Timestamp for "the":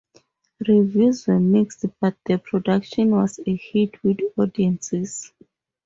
2.25-2.39